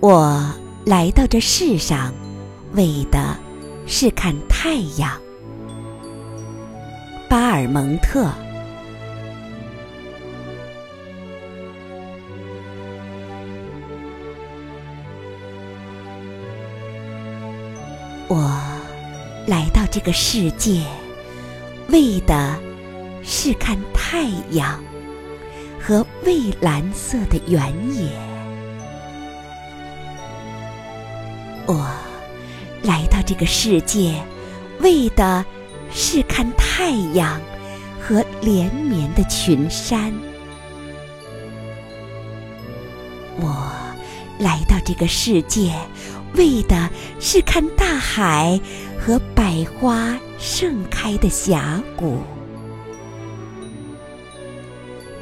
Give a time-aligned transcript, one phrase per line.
[0.00, 0.50] 我
[0.86, 2.10] 来到这世上，
[2.72, 3.36] 为的
[3.86, 5.20] 是看太阳。
[7.28, 8.32] 巴尔蒙特。
[18.26, 18.58] 我
[19.46, 20.82] 来到这个世界，
[21.88, 22.58] 为的
[23.22, 24.82] 是看太阳
[25.78, 27.60] 和蔚蓝色的原
[27.94, 28.29] 野。
[31.70, 31.86] 我
[32.82, 34.12] 来到这个世界，
[34.80, 35.44] 为的
[35.92, 37.40] 是看太阳
[38.00, 40.12] 和连绵的群山。
[43.36, 43.70] 我
[44.40, 45.72] 来到这个世界，
[46.34, 48.60] 为的是看大海
[48.98, 52.18] 和百花盛开的峡谷。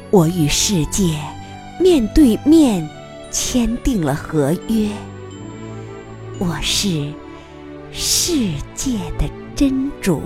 [0.09, 1.15] 我与世界
[1.79, 2.89] 面对面
[3.29, 4.89] 签订了合约。
[6.39, 7.11] 我是
[7.91, 8.33] 世
[8.73, 10.21] 界的真主，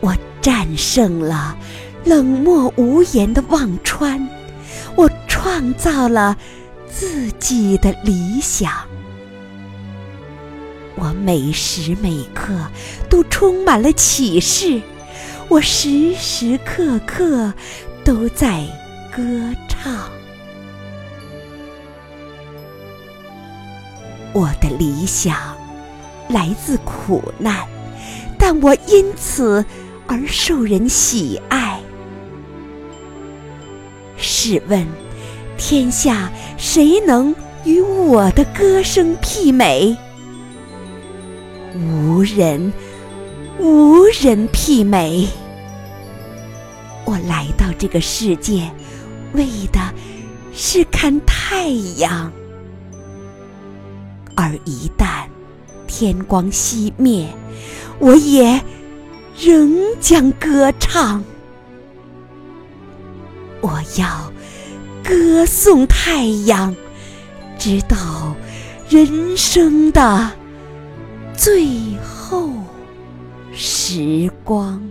[0.00, 1.56] 我战胜了
[2.04, 4.28] 冷漠无言的忘川，
[4.96, 6.36] 我创造了
[6.88, 8.72] 自己的理想，
[10.96, 12.58] 我每时每刻
[13.08, 14.82] 都充满了启示，
[15.48, 17.54] 我时时刻刻
[18.02, 18.64] 都在
[19.14, 19.22] 歌
[19.68, 20.13] 唱。
[24.78, 25.36] 理想
[26.28, 27.66] 来自苦难，
[28.38, 29.64] 但我因此
[30.06, 31.80] 而受人喜爱。
[34.16, 34.86] 试问，
[35.56, 39.96] 天下谁能与我的歌声媲美？
[41.74, 42.72] 无人，
[43.58, 45.28] 无人媲美。
[47.04, 48.70] 我来到这个世界，
[49.32, 49.80] 为的
[50.54, 52.32] 是看太阳。
[54.34, 55.26] 而一旦
[55.86, 57.28] 天光熄灭，
[57.98, 58.60] 我也
[59.38, 61.22] 仍将歌唱。
[63.60, 64.32] 我要
[65.02, 66.74] 歌颂太阳，
[67.58, 68.36] 直到
[68.88, 70.30] 人生的
[71.34, 72.50] 最后
[73.52, 74.82] 时光。